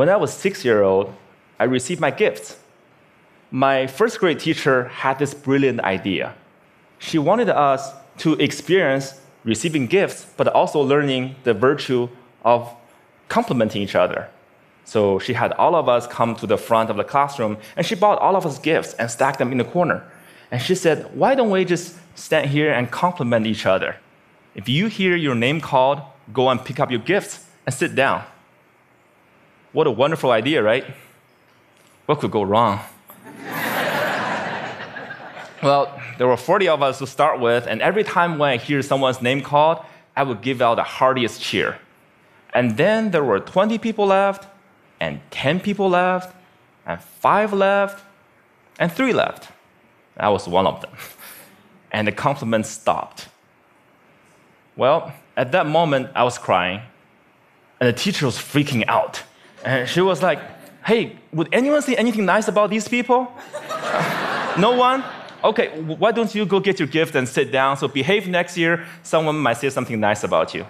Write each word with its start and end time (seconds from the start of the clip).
When 0.00 0.08
I 0.08 0.16
was 0.16 0.32
six 0.32 0.64
year 0.64 0.82
old, 0.82 1.12
I 1.58 1.64
received 1.64 2.00
my 2.00 2.10
gifts. 2.10 2.56
My 3.50 3.86
first 3.86 4.18
grade 4.18 4.40
teacher 4.40 4.84
had 4.84 5.18
this 5.18 5.34
brilliant 5.34 5.80
idea. 5.80 6.34
She 6.98 7.18
wanted 7.18 7.50
us 7.50 7.92
to 8.22 8.32
experience 8.36 9.20
receiving 9.44 9.86
gifts, 9.86 10.24
but 10.38 10.48
also 10.48 10.80
learning 10.80 11.36
the 11.44 11.52
virtue 11.52 12.08
of 12.46 12.74
complimenting 13.28 13.82
each 13.82 13.94
other. 13.94 14.30
So 14.84 15.18
she 15.18 15.34
had 15.34 15.52
all 15.52 15.74
of 15.74 15.86
us 15.86 16.06
come 16.06 16.34
to 16.36 16.46
the 16.46 16.56
front 16.56 16.88
of 16.88 16.96
the 16.96 17.04
classroom, 17.04 17.58
and 17.76 17.84
she 17.84 17.94
bought 17.94 18.18
all 18.20 18.36
of 18.36 18.46
us 18.46 18.58
gifts 18.58 18.94
and 18.94 19.10
stacked 19.10 19.38
them 19.38 19.52
in 19.52 19.58
the 19.58 19.64
corner. 19.64 20.10
And 20.50 20.62
she 20.62 20.76
said, 20.76 21.14
Why 21.14 21.34
don't 21.34 21.50
we 21.50 21.66
just 21.66 21.94
stand 22.14 22.48
here 22.48 22.72
and 22.72 22.90
compliment 22.90 23.46
each 23.46 23.66
other? 23.66 23.96
If 24.54 24.66
you 24.66 24.86
hear 24.86 25.14
your 25.14 25.34
name 25.34 25.60
called, 25.60 26.00
go 26.32 26.48
and 26.48 26.64
pick 26.64 26.80
up 26.80 26.90
your 26.90 27.00
gifts 27.00 27.44
and 27.66 27.74
sit 27.74 27.94
down. 27.94 28.24
What 29.72 29.86
a 29.86 29.90
wonderful 29.90 30.32
idea, 30.32 30.62
right? 30.62 30.84
What 32.06 32.18
could 32.18 32.32
go 32.32 32.42
wrong? 32.42 32.80
well, 35.62 36.00
there 36.18 36.26
were 36.26 36.36
40 36.36 36.68
of 36.68 36.82
us 36.82 36.98
to 36.98 37.06
start 37.06 37.38
with, 37.38 37.68
and 37.68 37.80
every 37.80 38.02
time 38.02 38.38
when 38.38 38.50
I 38.50 38.56
hear 38.56 38.82
someone's 38.82 39.22
name 39.22 39.42
called, 39.42 39.84
I 40.16 40.24
would 40.24 40.42
give 40.42 40.60
out 40.60 40.74
the 40.74 40.82
heartiest 40.82 41.40
cheer. 41.40 41.78
And 42.52 42.76
then 42.76 43.12
there 43.12 43.22
were 43.22 43.38
20 43.38 43.78
people 43.78 44.06
left, 44.06 44.48
and 44.98 45.20
10 45.30 45.60
people 45.60 45.88
left, 45.88 46.34
and 46.84 47.00
5 47.00 47.52
left, 47.52 48.04
and 48.80 48.90
3 48.90 49.12
left. 49.12 49.52
I 50.16 50.30
was 50.30 50.48
one 50.48 50.66
of 50.66 50.80
them. 50.80 50.90
And 51.92 52.06
the 52.06 52.12
compliments 52.12 52.68
stopped. 52.68 53.28
Well, 54.76 55.12
at 55.36 55.50
that 55.50 55.66
moment, 55.66 56.10
I 56.14 56.22
was 56.22 56.38
crying, 56.38 56.82
and 57.80 57.88
the 57.88 57.92
teacher 57.92 58.26
was 58.26 58.36
freaking 58.36 58.84
out. 58.86 59.24
And 59.64 59.88
she 59.88 60.00
was 60.00 60.22
like, 60.22 60.40
Hey, 60.84 61.16
would 61.32 61.48
anyone 61.52 61.82
say 61.82 61.94
anything 61.96 62.24
nice 62.24 62.48
about 62.48 62.70
these 62.70 62.88
people? 62.88 63.30
no 64.58 64.72
one? 64.76 65.04
Okay, 65.42 65.68
why 65.80 66.12
don't 66.12 66.34
you 66.34 66.44
go 66.44 66.60
get 66.60 66.78
your 66.78 66.88
gift 66.88 67.14
and 67.14 67.28
sit 67.28 67.52
down? 67.52 67.76
So 67.76 67.88
behave 67.88 68.28
next 68.28 68.56
year, 68.56 68.86
someone 69.02 69.38
might 69.38 69.58
say 69.58 69.70
something 69.70 69.98
nice 69.98 70.24
about 70.24 70.54
you. 70.54 70.62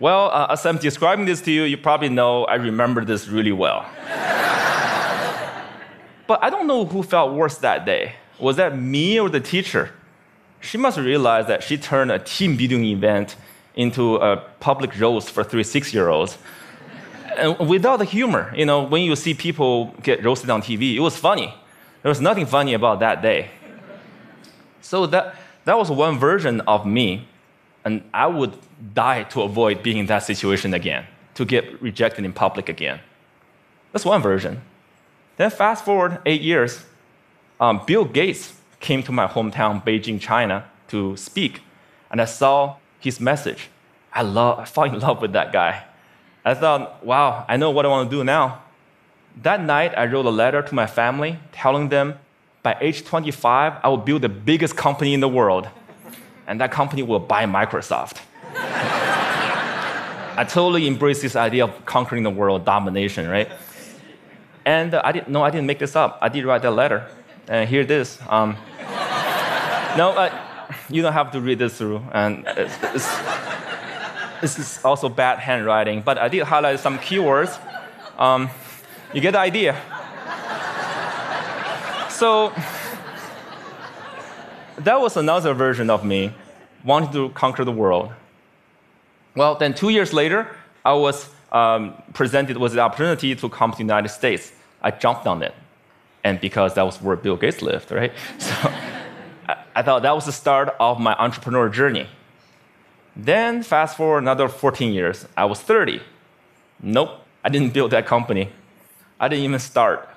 well, 0.00 0.30
uh, 0.30 0.48
as 0.50 0.64
I'm 0.64 0.78
describing 0.78 1.26
this 1.26 1.40
to 1.42 1.50
you, 1.50 1.64
you 1.64 1.76
probably 1.76 2.08
know 2.08 2.44
I 2.44 2.54
remember 2.54 3.04
this 3.04 3.28
really 3.28 3.52
well. 3.52 3.84
but 6.26 6.42
I 6.42 6.48
don't 6.50 6.66
know 6.66 6.86
who 6.86 7.02
felt 7.02 7.34
worse 7.34 7.58
that 7.58 7.84
day. 7.84 8.14
Was 8.38 8.56
that 8.56 8.78
me 8.78 9.20
or 9.20 9.28
the 9.28 9.40
teacher? 9.40 9.90
She 10.60 10.78
must 10.78 10.98
realize 10.98 11.46
that 11.46 11.62
she 11.62 11.76
turned 11.76 12.10
a 12.10 12.18
team 12.18 12.56
building 12.56 12.84
event 12.84 13.36
into 13.78 14.16
a 14.16 14.36
public 14.60 15.00
roast 15.00 15.30
for 15.30 15.42
three 15.42 15.64
six 15.64 15.94
year 15.94 16.10
olds 16.10 16.36
and 17.38 17.68
without 17.68 17.98
the 17.98 18.04
humor. 18.04 18.52
You 18.56 18.66
know, 18.66 18.82
when 18.82 19.02
you 19.02 19.16
see 19.16 19.34
people 19.34 19.94
get 20.02 20.24
roasted 20.24 20.50
on 20.50 20.60
TV, 20.60 20.96
it 20.96 21.00
was 21.00 21.16
funny. 21.16 21.54
There 22.02 22.08
was 22.10 22.20
nothing 22.20 22.46
funny 22.46 22.74
about 22.74 23.00
that 23.00 23.22
day. 23.22 23.50
So 24.80 25.06
that, 25.06 25.36
that 25.64 25.76
was 25.76 25.90
one 25.90 26.18
version 26.18 26.60
of 26.62 26.86
me, 26.86 27.26
and 27.84 28.02
I 28.12 28.26
would 28.26 28.54
die 28.94 29.24
to 29.24 29.42
avoid 29.42 29.82
being 29.82 29.98
in 29.98 30.06
that 30.06 30.20
situation 30.20 30.74
again, 30.74 31.06
to 31.34 31.44
get 31.44 31.80
rejected 31.82 32.24
in 32.24 32.32
public 32.32 32.68
again. 32.68 33.00
That's 33.92 34.04
one 34.04 34.22
version. 34.22 34.62
Then 35.36 35.50
fast 35.50 35.84
forward 35.84 36.20
eight 36.26 36.40
years, 36.40 36.84
um, 37.60 37.82
Bill 37.86 38.04
Gates 38.04 38.54
came 38.80 39.02
to 39.02 39.12
my 39.12 39.26
hometown, 39.26 39.84
Beijing, 39.84 40.20
China, 40.20 40.64
to 40.88 41.16
speak, 41.16 41.60
and 42.10 42.20
I 42.20 42.24
saw 42.24 42.76
his 43.00 43.20
message. 43.20 43.68
I, 44.12 44.22
love, 44.22 44.58
I 44.58 44.64
fell 44.64 44.84
in 44.84 44.98
love 45.06 45.20
with 45.20 45.32
that 45.32 45.52
guy. 45.52 45.84
I 46.44 46.54
thought, 46.54 47.04
wow, 47.04 47.44
I 47.48 47.56
know 47.56 47.70
what 47.70 47.84
I 47.84 47.88
want 47.88 48.10
to 48.10 48.16
do 48.16 48.24
now. 48.24 48.62
That 49.42 49.62
night, 49.62 49.92
I 49.96 50.06
wrote 50.06 50.26
a 50.26 50.30
letter 50.30 50.62
to 50.62 50.74
my 50.74 50.86
family 50.86 51.38
telling 51.52 51.90
them 51.90 52.18
by 52.62 52.76
age 52.80 53.04
25, 53.04 53.74
I 53.82 53.88
will 53.88 53.96
build 53.96 54.22
the 54.22 54.28
biggest 54.28 54.76
company 54.76 55.14
in 55.14 55.20
the 55.20 55.28
world, 55.28 55.68
and 56.46 56.60
that 56.60 56.72
company 56.72 57.02
will 57.02 57.20
buy 57.20 57.44
Microsoft. 57.44 58.20
I 58.54 60.44
totally 60.48 60.86
embraced 60.86 61.22
this 61.22 61.36
idea 61.36 61.64
of 61.64 61.84
conquering 61.84 62.22
the 62.22 62.30
world, 62.30 62.64
domination, 62.64 63.28
right? 63.28 63.50
And 64.64 64.94
uh, 64.94 65.02
I 65.04 65.12
didn't, 65.12 65.28
no, 65.28 65.42
I 65.42 65.50
didn't 65.50 65.66
make 65.66 65.78
this 65.78 65.96
up. 65.96 66.18
I 66.20 66.28
did 66.28 66.44
write 66.44 66.62
that 66.62 66.72
letter. 66.72 67.08
And 67.48 67.68
here 67.68 67.80
it 67.80 67.90
is. 67.90 68.18
Um, 68.28 68.56
no, 69.96 70.14
uh, 70.16 70.47
you 70.88 71.02
don't 71.02 71.12
have 71.12 71.30
to 71.32 71.40
read 71.40 71.58
this 71.58 71.78
through. 71.78 72.02
And 72.12 72.44
it's, 72.46 72.74
it's, 72.82 73.08
this 74.40 74.58
is 74.58 74.84
also 74.84 75.08
bad 75.08 75.38
handwriting, 75.38 76.02
but 76.02 76.18
I 76.18 76.28
did 76.28 76.42
highlight 76.44 76.80
some 76.80 76.98
keywords. 76.98 77.58
Um, 78.18 78.50
you 79.12 79.20
get 79.20 79.32
the 79.32 79.40
idea. 79.40 79.80
so 82.10 82.52
that 84.78 85.00
was 85.00 85.16
another 85.16 85.54
version 85.54 85.90
of 85.90 86.04
me 86.04 86.32
wanting 86.84 87.12
to 87.12 87.30
conquer 87.30 87.64
the 87.64 87.72
world. 87.72 88.12
Well, 89.34 89.54
then 89.56 89.74
two 89.74 89.88
years 89.88 90.12
later, 90.12 90.48
I 90.84 90.94
was 90.94 91.30
um, 91.52 91.94
presented 92.14 92.56
with 92.56 92.72
the 92.72 92.80
opportunity 92.80 93.34
to 93.34 93.48
come 93.48 93.70
to 93.72 93.76
the 93.76 93.82
United 93.82 94.08
States. 94.08 94.52
I 94.82 94.90
jumped 94.90 95.26
on 95.26 95.42
it. 95.42 95.54
And 96.24 96.40
because 96.40 96.74
that 96.74 96.82
was 96.82 97.00
where 97.00 97.16
Bill 97.16 97.36
Gates 97.36 97.62
lived, 97.62 97.90
right? 97.90 98.12
So 98.38 98.54
I, 99.78 99.82
thought 99.82 100.02
that 100.02 100.14
was 100.14 100.26
the 100.26 100.32
start 100.32 100.74
of 100.80 100.98
my 100.98 101.14
entrepreneur 101.14 101.68
journey. 101.68 102.08
Then, 103.14 103.62
fast 103.62 103.96
forward 103.96 104.18
another 104.18 104.48
14 104.48 104.92
years, 104.92 105.26
I 105.36 105.44
was 105.44 105.60
30. 105.60 106.00
Nope, 106.82 107.10
I 107.44 107.48
didn't 107.48 107.72
build 107.72 107.92
that 107.92 108.04
company. 108.04 108.50
I 109.20 109.28
didn't 109.28 109.44
even 109.44 109.60
start. 109.60 110.08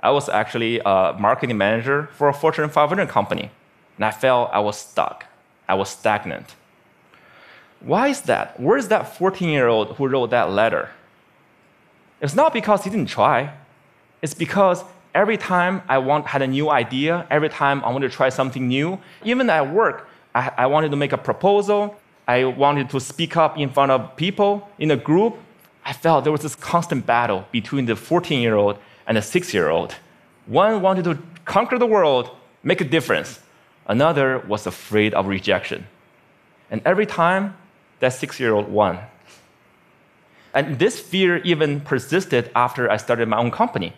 I 0.00 0.10
was 0.10 0.28
actually 0.28 0.80
a 0.86 1.16
marketing 1.18 1.58
manager 1.58 2.10
for 2.12 2.28
a 2.28 2.32
Fortune 2.32 2.68
500 2.68 3.08
company, 3.08 3.50
and 3.96 4.04
I 4.04 4.12
felt 4.12 4.50
I 4.52 4.60
was 4.60 4.78
stuck. 4.78 5.26
I 5.68 5.74
was 5.74 5.88
stagnant. 5.88 6.54
Why 7.80 8.08
is 8.08 8.20
that? 8.22 8.58
Where 8.60 8.76
is 8.76 8.86
that 8.88 9.16
14 9.16 9.48
year 9.48 9.66
old 9.66 9.96
who 9.96 10.06
wrote 10.06 10.30
that 10.30 10.52
letter? 10.52 10.90
It's 12.20 12.36
not 12.36 12.52
because 12.52 12.84
he 12.84 12.90
didn't 12.90 13.08
try, 13.08 13.52
it's 14.22 14.34
because 14.34 14.84
every 15.14 15.36
time 15.36 15.82
I 15.88 15.98
want, 15.98 16.26
had 16.26 16.42
a 16.42 16.46
new 16.46 16.70
idea, 16.70 17.26
every 17.30 17.48
time 17.48 17.84
I 17.84 17.90
wanted 17.90 18.10
to 18.10 18.16
try 18.16 18.28
something 18.28 18.68
new, 18.68 18.98
even 19.24 19.48
at 19.50 19.72
work, 19.72 20.08
I, 20.34 20.50
I 20.58 20.66
wanted 20.66 20.90
to 20.90 20.96
make 20.96 21.12
a 21.12 21.18
proposal, 21.18 21.96
I 22.26 22.44
wanted 22.44 22.90
to 22.90 23.00
speak 23.00 23.36
up 23.36 23.58
in 23.58 23.70
front 23.70 23.90
of 23.92 24.16
people 24.16 24.68
in 24.78 24.90
a 24.90 24.96
group, 24.96 25.36
I 25.84 25.92
felt 25.92 26.24
there 26.24 26.32
was 26.32 26.42
this 26.42 26.54
constant 26.54 27.06
battle 27.06 27.46
between 27.50 27.86
the 27.86 27.96
14 27.96 28.40
year 28.40 28.54
old 28.54 28.78
and 29.06 29.16
the 29.16 29.22
6 29.22 29.52
year 29.52 29.68
old. 29.68 29.96
One 30.46 30.80
wanted 30.80 31.04
to 31.04 31.18
conquer 31.44 31.78
the 31.78 31.86
world, 31.86 32.30
make 32.62 32.80
a 32.80 32.84
difference. 32.84 33.40
Another 33.86 34.38
was 34.46 34.66
afraid 34.66 35.12
of 35.14 35.26
rejection. 35.26 35.86
And 36.70 36.80
every 36.84 37.06
time, 37.06 37.56
that 37.98 38.12
6 38.12 38.38
year 38.40 38.54
old 38.54 38.68
won. 38.68 38.98
And 40.54 40.78
this 40.78 41.00
fear 41.00 41.38
even 41.38 41.80
persisted 41.80 42.50
after 42.54 42.90
I 42.90 42.96
started 42.96 43.28
my 43.28 43.38
own 43.38 43.50
company. 43.50 43.94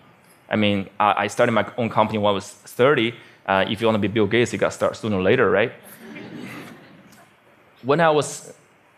I 0.48 0.56
mean, 0.56 0.88
I 1.00 1.26
started 1.28 1.52
my 1.52 1.66
own 1.78 1.88
company 1.88 2.18
when 2.18 2.30
I 2.30 2.32
was 2.32 2.50
30. 2.50 3.14
Uh, 3.46 3.64
if 3.68 3.80
you 3.80 3.86
want 3.86 3.96
to 3.96 3.98
be 3.98 4.08
Bill 4.08 4.26
Gates, 4.26 4.52
you 4.52 4.58
got 4.58 4.70
to 4.70 4.74
start 4.74 4.96
sooner 4.96 5.16
or 5.16 5.22
later, 5.22 5.50
right? 5.50 5.72
when 7.82 8.00
I 8.00 8.10
was 8.10 8.52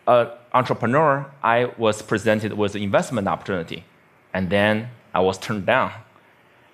an 0.07 0.29
entrepreneur, 0.53 1.25
I 1.43 1.65
was 1.77 2.01
presented 2.01 2.53
with 2.53 2.75
an 2.75 2.81
investment 2.81 3.27
opportunity, 3.27 3.83
and 4.33 4.49
then 4.49 4.89
I 5.13 5.19
was 5.19 5.37
turned 5.37 5.65
down. 5.65 5.91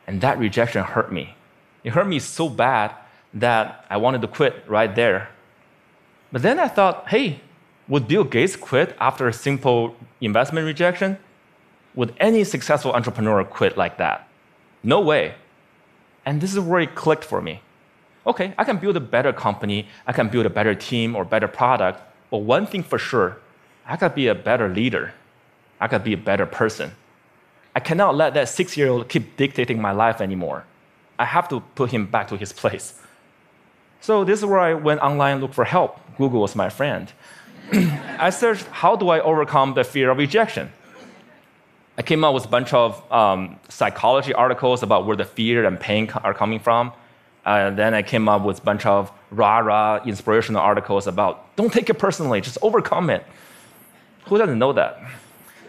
And 0.05 0.21
that 0.21 0.37
rejection 0.37 0.83
hurt 0.83 1.11
me. 1.11 1.35
It 1.83 1.93
hurt 1.93 2.07
me 2.07 2.19
so 2.19 2.49
bad 2.49 2.93
that 3.33 3.85
I 3.89 3.97
wanted 3.97 4.21
to 4.21 4.27
quit 4.27 4.63
right 4.67 4.93
there. 4.95 5.29
But 6.31 6.41
then 6.41 6.59
I 6.59 6.67
thought, 6.67 7.09
hey, 7.09 7.41
would 7.87 8.07
Bill 8.07 8.23
Gates 8.23 8.55
quit 8.55 8.95
after 8.99 9.27
a 9.27 9.33
simple 9.33 9.95
investment 10.21 10.65
rejection? 10.65 11.17
Would 11.95 12.13
any 12.19 12.43
successful 12.43 12.93
entrepreneur 12.93 13.43
quit 13.43 13.77
like 13.77 13.97
that? 13.97 14.27
No 14.83 14.99
way. 14.99 15.35
And 16.25 16.41
this 16.41 16.53
is 16.53 16.59
where 16.59 16.81
it 16.81 16.95
clicked 16.95 17.23
for 17.23 17.41
me 17.41 17.61
okay, 18.25 18.53
I 18.57 18.63
can 18.63 18.77
build 18.77 18.95
a 18.95 19.01
better 19.01 19.33
company, 19.33 19.87
I 20.07 20.13
can 20.13 20.29
build 20.29 20.45
a 20.45 20.49
better 20.49 20.75
team 20.75 21.15
or 21.15 21.25
better 21.25 21.47
product, 21.47 22.01
but 22.29 22.39
one 22.39 22.65
thing 22.65 22.83
for 22.83 22.97
sure, 22.97 23.37
I 23.85 23.97
gotta 23.97 24.13
be 24.13 24.27
a 24.27 24.35
better 24.35 24.69
leader. 24.69 25.13
I 25.79 25.87
gotta 25.87 26.03
be 26.03 26.13
a 26.13 26.17
better 26.17 26.45
person. 26.45 26.91
I 27.75 27.79
cannot 27.79 28.15
let 28.15 28.33
that 28.35 28.49
six 28.49 28.77
year 28.77 28.89
old 28.89 29.09
keep 29.09 29.35
dictating 29.35 29.81
my 29.81 29.91
life 29.91 30.21
anymore. 30.21 30.65
I 31.19 31.25
have 31.25 31.49
to 31.49 31.59
put 31.75 31.91
him 31.91 32.05
back 32.05 32.27
to 32.29 32.37
his 32.37 32.53
place. 32.53 32.99
So 33.99 34.23
this 34.23 34.39
is 34.39 34.45
where 34.45 34.59
I 34.59 34.73
went 34.73 35.01
online 35.01 35.41
looked 35.41 35.55
for 35.55 35.65
help. 35.65 35.99
Google 36.17 36.41
was 36.41 36.55
my 36.55 36.69
friend. 36.69 37.11
I 37.73 38.29
searched 38.29 38.65
how 38.67 38.95
do 38.95 39.09
I 39.09 39.19
overcome 39.19 39.73
the 39.73 39.83
fear 39.83 40.11
of 40.11 40.17
rejection. 40.17 40.71
I 41.97 42.01
came 42.01 42.23
up 42.23 42.33
with 42.33 42.45
a 42.45 42.47
bunch 42.47 42.73
of 42.73 43.11
um, 43.11 43.59
psychology 43.69 44.33
articles 44.33 44.81
about 44.81 45.05
where 45.05 45.15
the 45.15 45.25
fear 45.25 45.65
and 45.65 45.79
pain 45.79 46.09
are 46.23 46.33
coming 46.33 46.59
from. 46.59 46.91
And 47.45 47.77
then 47.77 47.93
I 47.93 48.01
came 48.01 48.27
up 48.27 48.43
with 48.43 48.59
a 48.59 48.61
bunch 48.61 48.85
of 48.85 49.11
rah 49.29 49.59
rah 49.59 50.03
inspirational 50.03 50.61
articles 50.61 51.07
about 51.07 51.55
don't 51.55 51.71
take 51.71 51.89
it 51.89 51.95
personally, 51.99 52.41
just 52.41 52.57
overcome 52.61 53.09
it. 53.09 53.25
Who 54.25 54.37
doesn't 54.37 54.57
know 54.57 54.73
that? 54.73 54.99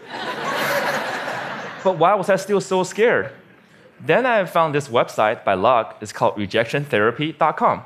but 1.83 1.97
why 1.97 2.15
was 2.15 2.29
I 2.29 2.37
still 2.37 2.61
so 2.61 2.83
scared? 2.83 3.31
Then 3.99 4.25
I 4.25 4.45
found 4.45 4.73
this 4.73 4.87
website 4.87 5.43
by 5.43 5.53
luck. 5.53 5.97
It's 6.01 6.11
called 6.11 6.37
rejectiontherapy.com. 6.37 7.83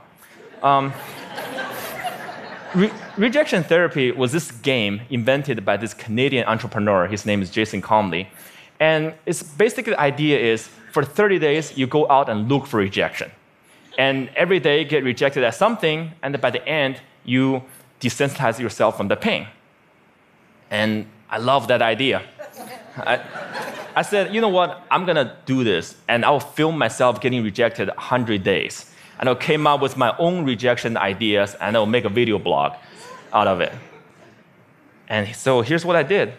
Um, 0.64 0.94
Re- 2.76 2.92
rejection 3.18 3.64
therapy 3.64 4.12
was 4.12 4.32
this 4.32 4.52
game 4.52 5.02
invented 5.10 5.66
by 5.66 5.76
this 5.78 5.96
Canadian 5.96 6.46
entrepreneur. 6.46 7.08
His 7.08 7.26
name 7.26 7.42
is 7.42 7.50
Jason 7.50 7.82
Comely. 7.82 8.28
And 8.80 9.14
it's 9.26 9.42
basically 9.42 9.94
the 9.94 10.00
idea 10.00 10.38
is 10.40 10.70
for 10.92 11.04
30 11.04 11.40
days, 11.40 11.78
you 11.78 11.88
go 11.88 12.10
out 12.10 12.30
and 12.30 12.48
look 12.48 12.68
for 12.68 12.78
rejection. 12.78 13.32
And 13.98 14.30
every 14.36 14.60
day 14.60 14.84
get 14.84 15.04
rejected 15.04 15.44
at 15.44 15.56
something, 15.56 16.12
and 16.22 16.40
by 16.40 16.52
the 16.52 16.66
end, 16.68 17.02
you 17.26 17.64
desensitize 18.00 18.60
yourself 18.60 18.96
from 18.98 19.08
the 19.08 19.16
pain. 19.16 19.48
And 20.70 21.08
I 21.30 21.40
love 21.40 21.68
that 21.68 21.82
idea. 21.82 22.22
I, 22.98 23.20
I 23.96 24.04
said, 24.04 24.34
you 24.34 24.42
know 24.42 24.50
what? 24.50 24.84
I'm 24.92 25.06
gonna 25.06 25.38
do 25.46 25.64
this, 25.64 25.96
and 26.08 26.24
I'll 26.24 26.40
film 26.40 26.78
myself 26.78 27.20
getting 27.20 27.44
rejected 27.44 27.88
100 27.88 28.44
days 28.44 28.86
and 29.20 29.30
I 29.30 29.36
came 29.36 29.68
up 29.68 29.82
with 29.82 29.98
my 29.98 30.16
own 30.18 30.46
rejection 30.46 30.98
ideas, 30.98 31.56
and 31.60 31.76
I'll 31.76 31.86
make 31.86 32.06
a 32.06 32.10
video 32.10 32.40
blog 32.40 32.74
out 33.34 33.48
of 33.48 33.62
it. 33.62 33.74
And 35.08 35.36
so 35.36 35.62
here's 35.62 35.86
what 35.86 35.96
I 35.96 36.04
did. 36.04 36.34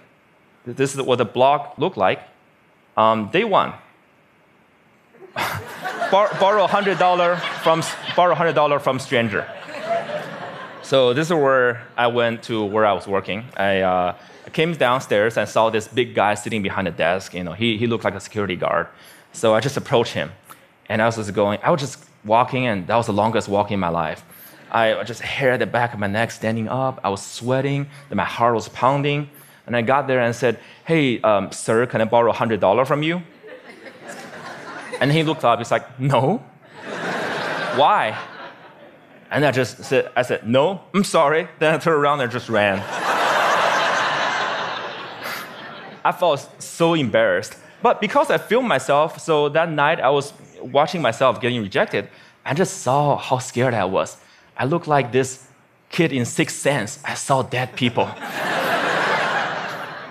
This 0.65 0.95
is 0.95 1.03
what 1.03 1.19
the 1.19 1.25
blog 1.25 1.79
looked 1.79 1.97
like. 1.97 2.21
Um, 2.97 3.29
day 3.31 3.45
one, 3.45 3.73
Bar- 6.11 6.35
borrow 6.41 6.67
$100 6.67 7.41
from, 7.63 7.83
borrow 8.17 8.35
$100 8.35 8.81
from 8.81 8.99
stranger. 8.99 9.47
So 10.83 11.15
this 11.15 11.29
is 11.29 11.35
where 11.35 11.87
I 11.97 12.09
went 12.09 12.43
to 12.45 12.65
where 12.65 12.85
I 12.85 12.93
was 12.93 13.07
working. 13.07 13.45
I, 13.57 13.81
uh, 13.81 14.17
came 14.53 14.73
downstairs 14.75 15.37
and 15.37 15.49
saw 15.49 15.71
this 15.71 15.87
big 15.89 16.15
guy 16.15 16.35
sitting 16.35 16.63
behind 16.63 16.87
the 16.87 16.91
desk. 16.91 17.35
You 17.35 17.45
know, 17.45 17.53
he, 17.53 17.79
he 17.79 17.87
looked 17.87 18.05
like 18.05 18.15
a 18.15 18.21
security 18.21 18.57
guard. 18.57 18.89
So 19.33 19.55
I 19.55 19.61
just 19.61 19.77
approached 19.77 20.13
him. 20.13 20.33
And 20.89 21.01
I 21.01 21.07
was 21.07 21.17
just 21.17 21.33
going, 21.33 21.61
I 21.63 21.71
was 21.71 21.81
just 21.81 22.05
walking, 22.25 22.67
and 22.67 22.87
that 22.87 22.97
was 22.97 23.07
the 23.07 23.13
longest 23.13 23.49
walk 23.49 23.71
in 23.71 23.81
my 23.81 23.89
life. 23.89 24.25
I 24.71 25.03
just 25.05 25.21
hair 25.21 25.53
at 25.53 25.59
the 25.59 25.67
back 25.67 25.95
of 25.95 25.99
my 25.99 26.07
neck 26.07 26.31
standing 26.31 26.69
up. 26.69 27.01
I 27.03 27.09
was 27.09 27.25
sweating, 27.25 27.89
my 28.11 28.25
heart 28.25 28.55
was 28.55 28.69
pounding. 28.69 29.29
And 29.67 29.77
I 29.77 29.83
got 29.83 30.07
there 30.09 30.21
and 30.21 30.35
said, 30.35 30.59
Hey, 30.85 31.21
um, 31.21 31.53
sir, 31.53 31.87
can 31.87 32.01
I 32.01 32.05
borrow 32.05 32.33
$100 32.33 32.87
from 32.87 33.03
you? 33.03 33.23
And 35.01 35.11
he 35.11 35.23
looked 35.23 35.45
up, 35.45 35.59
he's 35.59 35.71
like, 35.71 36.01
No. 36.01 36.39
Why? 37.77 38.19
And 39.31 39.47
I 39.47 39.53
just 39.53 39.85
said, 39.85 40.11
I 40.17 40.23
said, 40.23 40.47
No, 40.47 40.83
I'm 40.93 41.05
sorry. 41.05 41.49
Then 41.59 41.75
I 41.75 41.79
turned 41.79 41.97
around 41.97 42.21
and 42.21 42.33
just 42.33 42.49
ran. 42.49 42.83
I 46.03 46.13
felt 46.13 46.49
so 46.61 46.95
embarrassed. 46.95 47.57
But 47.83 48.01
because 48.01 48.31
I 48.31 48.39
filmed 48.39 48.69
myself, 48.69 49.21
so 49.21 49.49
that 49.51 49.71
night 49.71 50.01
I 50.01 50.11
was 50.11 50.33
watching 50.61 51.01
myself 51.01 51.41
getting 51.41 51.63
rejected, 51.63 52.09
I 52.45 52.55
just 52.55 52.79
saw 52.79 53.17
how 53.17 53.39
scared 53.39 53.75
I 53.75 53.85
was. 53.85 54.17
I 54.57 54.65
looked 54.65 54.87
like 54.87 55.13
this 55.13 55.47
kid 55.89 56.13
in 56.13 56.25
Sixth 56.25 56.57
Sense. 56.59 56.99
I 57.05 57.15
saw 57.15 57.43
dead 57.43 57.75
people. 57.77 58.05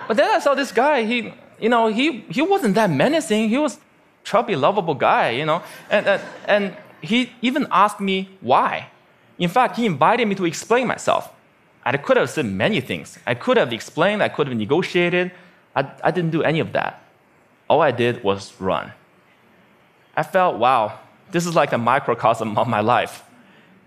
but 0.08 0.18
then 0.18 0.30
I 0.32 0.40
saw 0.40 0.56
this 0.56 0.72
guy. 0.72 1.04
He, 1.04 1.34
you 1.60 1.70
know, 1.70 1.88
he, 1.88 2.22
he 2.30 2.42
wasn't 2.42 2.76
that 2.76 2.90
menacing. 2.90 3.50
He 3.50 3.58
was 3.58 3.80
chubby, 4.24 4.56
lovable 4.56 4.96
guy, 4.96 5.32
you 5.32 5.46
know. 5.46 5.62
And, 5.90 6.08
and, 6.08 6.22
and 6.48 6.78
he 7.02 7.32
even 7.42 7.68
asked 7.72 8.00
me 8.00 8.30
why. 8.42 8.90
In 9.38 9.50
fact, 9.50 9.78
he 9.78 9.86
invited 9.86 10.28
me 10.28 10.36
to 10.36 10.46
explain 10.46 10.88
myself. 10.88 11.32
I 11.86 11.98
could 11.98 12.18
have 12.18 12.30
said 12.30 12.46
many 12.46 12.82
things. 12.82 13.18
I 13.26 13.34
could 13.34 13.58
have 13.58 13.74
explained, 13.74 14.22
I 14.22 14.30
could 14.30 14.48
have 14.48 14.56
negotiated. 14.56 15.32
I, 15.76 15.90
I 16.04 16.12
didn't 16.12 16.32
do 16.32 16.44
any 16.44 16.60
of 16.60 16.74
that. 16.74 17.02
All 17.70 17.82
I 17.82 17.92
did 17.92 18.24
was 18.24 18.54
run. 18.60 18.92
I 20.16 20.24
felt, 20.24 20.58
wow, 20.58 21.00
this 21.32 21.46
is 21.46 21.56
like 21.56 21.72
a 21.72 21.78
microcosm 21.78 22.58
of 22.58 22.68
my 22.68 22.82
life. 22.82 23.24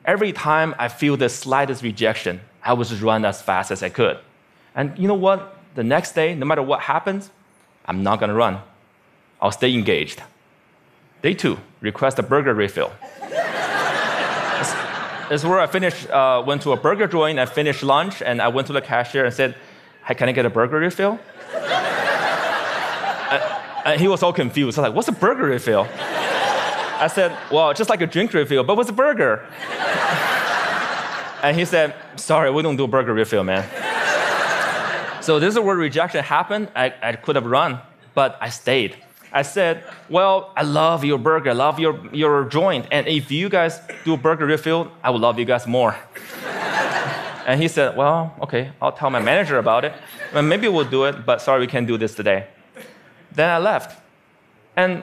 Every 0.05 0.32
time 0.32 0.75
I 0.79 0.88
feel 0.88 1.17
the 1.17 1.29
slightest 1.29 1.82
rejection, 1.82 2.40
I 2.62 2.73
would 2.73 2.87
just 2.87 3.02
run 3.02 3.25
as 3.25 3.43
fast 3.43 3.70
as 3.70 3.82
I 3.82 3.88
could. 3.88 4.19
And 4.75 4.96
you 4.99 5.08
know 5.08 5.14
what? 5.14 5.58
The 5.75 5.84
next 5.84 6.12
day, 6.12 6.34
no 6.34 6.46
matter 6.46 6.62
what 6.62 6.81
happens, 6.81 7.31
I'm 7.84 8.02
not 8.02 8.20
gonna 8.20 8.34
run. 8.34 8.61
I'll 9.40 9.50
stay 9.50 9.75
engaged. 9.75 10.23
Day 11.23 11.35
two, 11.35 11.58
request 11.81 12.19
a 12.19 12.23
burger 12.23 12.55
refill. 12.55 12.93
It's 15.31 15.44
where 15.44 15.61
I 15.61 15.67
finished, 15.67 16.11
uh, 16.11 16.43
went 16.46 16.62
to 16.62 16.73
a 16.73 16.76
burger 16.76 17.06
joint, 17.06 17.38
I 17.38 17.46
finished 17.46 17.82
lunch, 17.82 18.23
and 18.23 18.43
I 18.43 18.49
went 18.49 18.67
to 18.67 18.73
the 18.73 18.82
cashier 18.82 19.25
and 19.25 19.35
said, 19.35 19.55
Hey, 20.05 20.14
can 20.14 20.28
I 20.28 20.32
get 20.32 20.44
a 20.44 20.50
burger 20.50 20.78
refill? 20.78 21.19
And 23.84 24.00
he 24.00 24.08
was 24.08 24.23
all 24.23 24.32
confused. 24.32 24.79
I 24.79 24.82
was 24.82 24.88
like, 24.88 24.96
What's 24.96 25.08
a 25.08 25.12
burger 25.12 25.44
refill? 25.44 25.87
I 25.93 27.08
said, 27.12 27.37
Well, 27.50 27.73
just 27.75 27.90
like 27.90 28.00
a 28.00 28.06
drink 28.06 28.32
refill, 28.32 28.64
but 28.64 28.76
with 28.76 28.88
a 28.88 28.93
burger. 28.93 29.46
and 31.43 31.56
he 31.56 31.64
said, 31.64 31.94
Sorry, 32.17 32.50
we 32.50 32.62
don't 32.62 32.76
do 32.76 32.87
burger 32.87 33.12
refill, 33.14 33.44
man. 33.44 33.64
so 35.23 35.38
this 35.38 35.55
is 35.55 35.61
where 35.61 35.76
rejection 35.76 36.23
happened. 36.23 36.69
I, 36.76 36.94
I 37.02 37.12
could 37.17 37.37
have 37.37 37.46
run, 37.46 37.81
but 38.14 38.38
I 38.40 38.49
stayed. 38.50 38.96
I 39.32 39.43
said, 39.43 39.85
Well, 40.08 40.52
I 40.56 40.62
love 40.62 41.05
your 41.05 41.19
burger, 41.19 41.50
I 41.50 41.55
love 41.55 41.81
your, 41.81 41.99
your 42.14 42.44
joint. 42.44 42.87
And 42.90 43.08
if 43.08 43.31
you 43.31 43.49
guys 43.49 43.81
do 44.05 44.14
a 44.14 44.17
burger 44.17 44.46
refill, 44.46 44.93
I 45.02 45.11
would 45.11 45.20
love 45.20 45.38
you 45.38 45.44
guys 45.44 45.67
more. 45.67 45.96
and 47.46 47.61
he 47.61 47.67
said, 47.69 47.96
Well, 47.96 48.35
okay, 48.43 48.73
I'll 48.81 48.93
tell 48.93 49.11
my 49.11 49.20
manager 49.20 49.58
about 49.58 49.85
it. 49.85 49.93
Maybe 50.35 50.69
we'll 50.69 50.85
do 50.88 51.05
it, 51.05 51.26
but 51.26 51.43
sorry, 51.43 51.61
we 51.61 51.67
can't 51.67 51.87
do 51.87 51.99
this 51.99 52.14
today. 52.14 52.46
Then 53.34 53.49
I 53.49 53.58
left. 53.58 54.00
And 54.76 55.02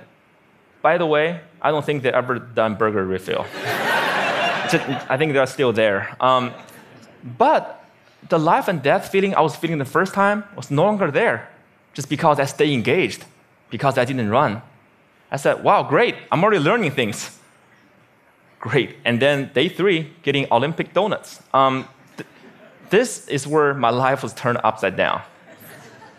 by 0.81 0.97
the 0.97 1.05
way, 1.05 1.41
I 1.61 1.71
don't 1.71 1.85
think 1.85 2.03
they 2.03 2.11
ever 2.11 2.39
done 2.39 2.75
burger 2.75 3.05
refill. 3.05 3.45
I 4.71 5.15
think 5.17 5.33
they're 5.33 5.45
still 5.47 5.73
there. 5.73 6.15
Um, 6.19 6.53
but 7.37 7.83
the 8.29 8.39
life 8.39 8.67
and 8.67 8.81
death 8.81 9.09
feeling 9.09 9.35
I 9.35 9.41
was 9.41 9.55
feeling 9.55 9.77
the 9.77 9.85
first 9.85 10.13
time 10.13 10.43
was 10.55 10.69
no 10.69 10.83
longer 10.83 11.11
there, 11.11 11.49
just 11.93 12.09
because 12.09 12.39
I 12.39 12.45
stayed 12.45 12.73
engaged, 12.73 13.25
because 13.69 13.97
I 13.97 14.05
didn't 14.05 14.29
run. 14.29 14.61
I 15.31 15.37
said, 15.37 15.63
wow, 15.63 15.83
great, 15.83 16.15
I'm 16.31 16.43
already 16.43 16.59
learning 16.59 16.91
things. 16.91 17.39
Great. 18.59 18.97
And 19.05 19.21
then 19.21 19.51
day 19.53 19.69
three, 19.69 20.11
getting 20.21 20.45
Olympic 20.51 20.93
donuts. 20.93 21.41
Um, 21.53 21.87
th- 22.17 22.27
this 22.89 23.27
is 23.27 23.47
where 23.47 23.73
my 23.73 23.89
life 23.89 24.21
was 24.21 24.33
turned 24.33 24.59
upside 24.63 24.97
down. 24.97 25.21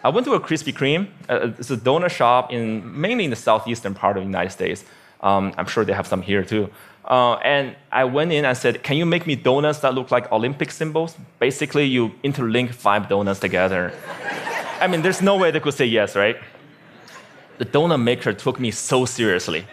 I 0.02 0.08
went 0.08 0.26
to 0.26 0.32
a 0.32 0.40
Krispy 0.40 0.72
Kreme. 0.72 1.08
Uh, 1.28 1.52
it's 1.58 1.70
a 1.70 1.76
donut 1.76 2.10
shop 2.10 2.52
in 2.52 3.00
mainly 3.00 3.24
in 3.24 3.30
the 3.30 3.36
southeastern 3.36 3.94
part 3.94 4.16
of 4.16 4.22
the 4.22 4.26
United 4.26 4.50
States. 4.50 4.84
Um, 5.20 5.52
I'm 5.58 5.66
sure 5.66 5.84
they 5.84 5.92
have 5.92 6.06
some 6.06 6.22
here 6.22 6.42
too. 6.42 6.70
Uh, 7.04 7.34
and 7.34 7.76
I 7.92 8.04
went 8.04 8.32
in 8.32 8.44
and 8.44 8.56
said, 8.56 8.82
"Can 8.82 8.96
you 8.96 9.04
make 9.04 9.26
me 9.26 9.34
donuts 9.36 9.80
that 9.80 9.94
look 9.94 10.10
like 10.10 10.30
Olympic 10.32 10.70
symbols?" 10.70 11.16
Basically, 11.38 11.84
you 11.84 12.12
interlink 12.24 12.72
five 12.72 13.08
donuts 13.08 13.40
together. 13.40 13.92
I 14.80 14.86
mean, 14.86 15.02
there's 15.02 15.20
no 15.20 15.36
way 15.36 15.50
they 15.50 15.60
could 15.60 15.74
say 15.74 15.84
yes, 15.84 16.16
right? 16.16 16.36
The 17.58 17.66
donut 17.66 18.02
maker 18.02 18.32
took 18.32 18.58
me 18.58 18.70
so 18.70 19.04
seriously. 19.04 19.66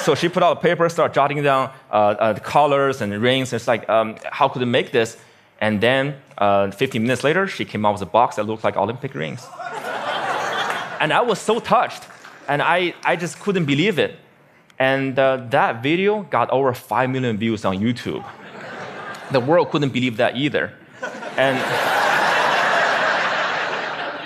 so 0.00 0.14
she 0.14 0.28
put 0.28 0.42
out 0.42 0.58
a 0.58 0.60
paper, 0.60 0.86
started 0.90 1.14
jotting 1.14 1.42
down 1.42 1.70
uh, 1.90 1.94
uh, 1.94 2.32
the 2.34 2.40
colors 2.40 3.00
and 3.00 3.10
rings. 3.22 3.54
It's 3.54 3.66
like, 3.66 3.88
um, 3.88 4.16
how 4.30 4.48
could 4.48 4.60
I 4.60 4.66
make 4.66 4.92
this? 4.92 5.16
And 5.62 5.80
then 5.80 6.16
uh, 6.38 6.72
15 6.72 7.00
minutes 7.00 7.22
later, 7.22 7.46
she 7.46 7.64
came 7.64 7.86
out 7.86 7.92
with 7.92 8.02
a 8.02 8.06
box 8.06 8.34
that 8.34 8.46
looked 8.46 8.64
like 8.64 8.76
Olympic 8.76 9.14
rings. 9.14 9.46
and 11.00 11.12
I 11.12 11.20
was 11.20 11.38
so 11.38 11.60
touched. 11.60 12.02
And 12.48 12.60
I, 12.60 12.94
I 13.04 13.14
just 13.14 13.38
couldn't 13.38 13.66
believe 13.66 14.00
it. 14.00 14.18
And 14.80 15.16
uh, 15.16 15.36
that 15.50 15.80
video 15.80 16.22
got 16.24 16.50
over 16.50 16.74
5 16.74 17.10
million 17.10 17.36
views 17.36 17.64
on 17.64 17.78
YouTube. 17.78 18.24
The 19.30 19.38
world 19.38 19.70
couldn't 19.70 19.92
believe 19.92 20.16
that 20.16 20.36
either. 20.36 20.72
And, 21.36 21.56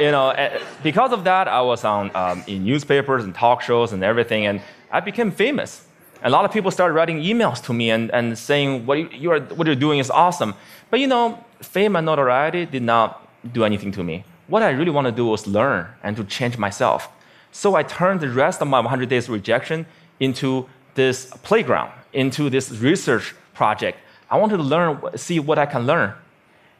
you 0.00 0.10
know, 0.10 0.30
eh, 0.30 0.58
because 0.82 1.12
of 1.12 1.24
that, 1.24 1.48
I 1.48 1.60
was 1.60 1.84
on 1.84 2.10
um, 2.16 2.44
in 2.46 2.64
newspapers 2.64 3.24
and 3.24 3.34
talk 3.34 3.60
shows 3.60 3.92
and 3.92 4.02
everything, 4.02 4.46
and 4.46 4.62
I 4.90 5.00
became 5.00 5.30
famous. 5.30 5.85
A 6.22 6.30
lot 6.30 6.44
of 6.44 6.52
people 6.52 6.70
started 6.70 6.94
writing 6.94 7.22
emails 7.22 7.62
to 7.64 7.72
me 7.72 7.90
and, 7.90 8.10
and 8.12 8.38
saying, 8.38 8.86
what, 8.86 9.12
you 9.12 9.30
are, 9.32 9.40
what 9.40 9.66
you're 9.66 9.76
doing 9.76 9.98
is 9.98 10.10
awesome. 10.10 10.54
But 10.90 11.00
you 11.00 11.06
know, 11.06 11.44
fame 11.60 11.96
and 11.96 12.06
notoriety 12.06 12.66
did 12.66 12.82
not 12.82 13.28
do 13.52 13.64
anything 13.64 13.92
to 13.92 14.02
me. 14.02 14.24
What 14.48 14.62
I 14.62 14.70
really 14.70 14.90
want 14.90 15.06
to 15.06 15.12
do 15.12 15.26
was 15.26 15.46
learn 15.46 15.86
and 16.02 16.16
to 16.16 16.24
change 16.24 16.56
myself. 16.58 17.08
So 17.52 17.74
I 17.74 17.82
turned 17.82 18.20
the 18.20 18.28
rest 18.28 18.60
of 18.60 18.68
my 18.68 18.80
100 18.80 19.08
days 19.08 19.28
rejection 19.28 19.86
into 20.20 20.68
this 20.94 21.26
playground, 21.42 21.92
into 22.12 22.50
this 22.50 22.70
research 22.70 23.34
project. 23.54 23.98
I 24.30 24.36
wanted 24.38 24.58
to 24.58 24.62
learn, 24.62 25.16
see 25.16 25.38
what 25.38 25.58
I 25.58 25.66
can 25.66 25.86
learn. 25.86 26.14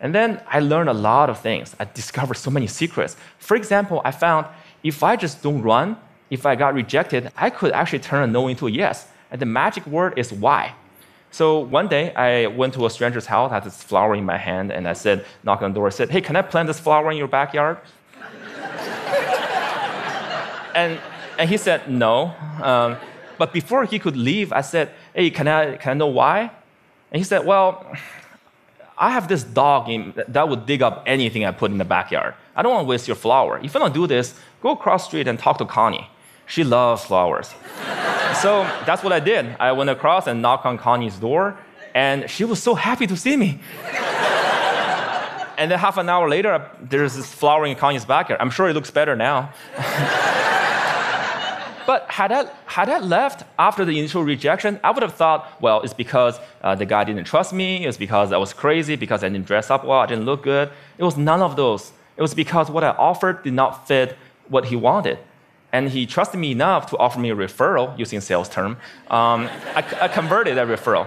And 0.00 0.14
then 0.14 0.40
I 0.48 0.60
learned 0.60 0.88
a 0.88 0.94
lot 0.94 1.30
of 1.30 1.40
things. 1.40 1.74
I 1.80 1.84
discovered 1.84 2.34
so 2.34 2.50
many 2.50 2.66
secrets. 2.66 3.16
For 3.38 3.56
example, 3.56 4.02
I 4.04 4.10
found 4.10 4.46
if 4.82 5.02
I 5.02 5.16
just 5.16 5.42
don't 5.42 5.62
run, 5.62 5.96
if 6.30 6.44
I 6.44 6.54
got 6.54 6.74
rejected, 6.74 7.32
I 7.36 7.50
could 7.50 7.72
actually 7.72 8.00
turn 8.00 8.22
a 8.22 8.26
no 8.26 8.48
into 8.48 8.66
a 8.66 8.70
yes. 8.70 9.08
And 9.30 9.40
the 9.40 9.46
magic 9.46 9.86
word 9.86 10.14
is 10.16 10.32
why. 10.32 10.74
So 11.30 11.58
one 11.58 11.88
day 11.88 12.14
I 12.14 12.46
went 12.46 12.74
to 12.74 12.86
a 12.86 12.90
stranger's 12.90 13.26
house, 13.26 13.50
had 13.50 13.64
this 13.64 13.82
flower 13.82 14.14
in 14.14 14.24
my 14.24 14.38
hand, 14.38 14.72
and 14.72 14.88
I 14.88 14.94
said, 14.94 15.26
knock 15.42 15.62
on 15.62 15.72
the 15.72 15.74
door, 15.74 15.86
I 15.86 15.90
said, 15.90 16.10
hey, 16.10 16.20
can 16.20 16.36
I 16.36 16.42
plant 16.42 16.66
this 16.66 16.80
flower 16.80 17.10
in 17.10 17.18
your 17.18 17.28
backyard? 17.28 17.78
and, 20.74 20.98
and 21.38 21.50
he 21.50 21.56
said, 21.56 21.90
no. 21.90 22.34
Um, 22.62 22.96
but 23.38 23.52
before 23.52 23.84
he 23.84 23.98
could 23.98 24.16
leave, 24.16 24.52
I 24.52 24.62
said, 24.62 24.90
hey, 25.14 25.30
can 25.30 25.48
I, 25.48 25.76
can 25.76 25.90
I 25.90 25.94
know 25.94 26.06
why? 26.06 26.50
And 27.10 27.20
he 27.20 27.24
said, 27.24 27.44
well, 27.44 27.86
I 28.98 29.10
have 29.10 29.28
this 29.28 29.42
dog 29.42 29.90
in, 29.90 30.14
that 30.28 30.48
would 30.48 30.64
dig 30.64 30.82
up 30.82 31.02
anything 31.06 31.44
I 31.44 31.50
put 31.50 31.70
in 31.70 31.78
the 31.78 31.84
backyard. 31.84 32.34
I 32.54 32.62
don't 32.62 32.72
want 32.72 32.84
to 32.84 32.88
waste 32.88 33.06
your 33.06 33.16
flower. 33.16 33.58
If 33.58 33.74
you 33.74 33.80
don't 33.80 33.92
do 33.92 34.06
this, 34.06 34.34
go 34.62 34.70
across 34.70 35.04
street 35.04 35.28
and 35.28 35.38
talk 35.38 35.58
to 35.58 35.66
Connie. 35.66 36.08
She 36.46 36.64
loves 36.64 37.04
flowers. 37.04 37.48
so 38.40 38.62
that's 38.86 39.02
what 39.02 39.12
I 39.12 39.20
did. 39.20 39.56
I 39.58 39.72
went 39.72 39.90
across 39.90 40.26
and 40.26 40.40
knocked 40.40 40.66
on 40.66 40.78
Connie's 40.78 41.16
door, 41.16 41.58
and 41.94 42.30
she 42.30 42.44
was 42.44 42.62
so 42.62 42.74
happy 42.74 43.06
to 43.06 43.16
see 43.16 43.36
me. 43.36 43.60
and 45.58 45.70
then 45.70 45.78
half 45.78 45.96
an 45.96 46.08
hour 46.08 46.28
later, 46.28 46.70
there's 46.80 47.14
this 47.16 47.32
flower 47.32 47.66
in 47.66 47.76
Connie's 47.76 48.04
backyard. 48.04 48.40
I'm 48.40 48.50
sure 48.50 48.68
it 48.68 48.74
looks 48.74 48.90
better 48.90 49.16
now. 49.16 49.52
But 51.86 52.10
had 52.10 52.32
I, 52.32 52.46
had 52.66 52.88
I 52.88 52.98
left 52.98 53.44
after 53.58 53.84
the 53.84 53.96
initial 53.98 54.24
rejection, 54.24 54.80
I 54.82 54.90
would 54.90 55.02
have 55.04 55.14
thought, 55.14 55.62
well, 55.62 55.82
it's 55.82 55.94
because 55.94 56.40
uh, 56.60 56.74
the 56.74 56.84
guy 56.84 57.04
didn't 57.04 57.24
trust 57.24 57.52
me, 57.52 57.86
it's 57.86 57.96
because 57.96 58.32
I 58.32 58.38
was 58.38 58.52
crazy, 58.52 58.96
because 58.96 59.22
I 59.22 59.28
didn't 59.28 59.46
dress 59.46 59.70
up 59.70 59.84
well, 59.84 60.00
I 60.00 60.06
didn't 60.06 60.24
look 60.24 60.42
good. 60.42 60.70
It 60.98 61.04
was 61.04 61.16
none 61.16 61.40
of 61.40 61.54
those. 61.54 61.92
It 62.16 62.22
was 62.22 62.34
because 62.34 62.70
what 62.70 62.82
I 62.82 62.90
offered 62.90 63.44
did 63.44 63.52
not 63.52 63.86
fit 63.86 64.16
what 64.48 64.64
he 64.64 64.74
wanted. 64.74 65.18
And 65.76 65.90
he 65.90 66.06
trusted 66.06 66.40
me 66.40 66.52
enough 66.52 66.86
to 66.90 66.96
offer 66.96 67.20
me 67.20 67.28
a 67.28 67.36
referral, 67.36 67.86
using 67.98 68.22
sales 68.22 68.48
term. 68.48 68.78
Um, 69.10 69.40
I, 69.78 69.84
I 70.00 70.08
converted 70.08 70.56
that 70.56 70.68
referral. 70.68 71.06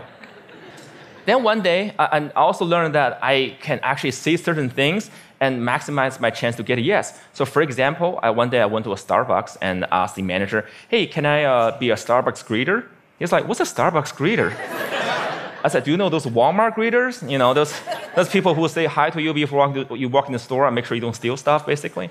Then 1.25 1.41
one 1.41 1.61
day, 1.63 1.95
I, 1.97 2.05
I 2.17 2.29
also 2.47 2.65
learned 2.65 2.93
that 2.93 3.17
I 3.23 3.57
can 3.61 3.79
actually 3.81 4.11
say 4.11 4.37
certain 4.37 4.69
things 4.69 5.09
and 5.39 5.51
maximize 5.61 6.19
my 6.19 6.29
chance 6.29 6.55
to 6.57 6.63
get 6.63 6.77
a 6.77 6.81
yes. 6.81 7.19
So, 7.33 7.45
for 7.45 7.63
example, 7.63 8.19
I, 8.21 8.29
one 8.29 8.51
day 8.51 8.61
I 8.61 8.67
went 8.67 8.83
to 8.85 8.91
a 8.91 8.95
Starbucks 8.95 9.57
and 9.59 9.85
asked 9.91 10.15
the 10.17 10.21
manager, 10.21 10.67
"Hey, 10.87 11.07
can 11.07 11.25
I 11.25 11.45
uh, 11.45 11.79
be 11.79 11.89
a 11.89 11.95
Starbucks 11.95 12.41
greeter?" 12.49 12.85
He's 13.17 13.31
like, 13.31 13.47
"What's 13.47 13.61
a 13.67 13.69
Starbucks 13.75 14.13
greeter?" 14.19 14.49
I 15.65 15.67
said, 15.67 15.83
"Do 15.83 15.89
you 15.89 15.97
know 15.97 16.09
those 16.09 16.27
Walmart 16.27 16.75
greeters? 16.75 17.13
You 17.33 17.39
know 17.39 17.55
those 17.55 17.73
those 18.15 18.29
people 18.29 18.53
who 18.53 18.67
say 18.67 18.85
hi 18.85 19.09
to 19.09 19.19
you 19.19 19.33
before 19.33 19.65
you 20.03 20.09
walk 20.09 20.27
in 20.27 20.33
the 20.33 20.43
store 20.47 20.67
and 20.67 20.75
make 20.75 20.85
sure 20.85 20.95
you 20.95 21.05
don't 21.07 21.19
steal 21.23 21.37
stuff, 21.37 21.65
basically." 21.65 22.07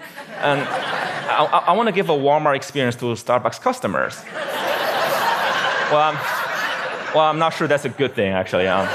And 0.51 0.61
I, 1.29 1.45
I, 1.45 1.59
I 1.59 1.73
want 1.73 1.89
to 1.89 1.93
give 1.93 2.09
a 2.09 2.15
Walmart 2.15 2.57
experience 2.57 2.97
to 2.97 3.07
Starbucks 3.07 3.61
customers. 3.61 4.25
well, 5.93 6.01
I'm, 6.01 6.15
well, 7.15 7.25
I'm 7.27 7.39
not 7.39 7.51
sure 7.51 7.69
that's 7.69 7.85
a 7.85 7.91
good 7.91 8.15
thing, 8.15 8.33
actually. 8.33 8.67
Um, 8.67 8.89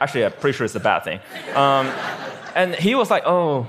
actually, 0.00 0.24
I'm 0.24 0.32
pretty 0.32 0.56
sure 0.56 0.64
it's 0.64 0.74
a 0.74 0.80
bad 0.80 1.04
thing. 1.04 1.20
Um, 1.54 1.86
and 2.54 2.74
he 2.74 2.94
was 2.94 3.10
like, 3.10 3.24
oh, 3.26 3.66